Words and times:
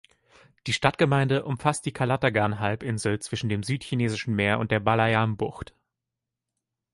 Die 0.65 0.73
Stadtgemeinde 0.73 1.45
umfasst 1.45 1.85
die 1.85 1.93
Calatagan-Halbinsel 1.93 3.19
zwischen 3.19 3.49
dem 3.49 3.61
Südchinesischen 3.61 4.33
Meer 4.35 4.57
und 4.57 4.71
der 4.71 4.79
Balayan-Bucht. 4.79 5.75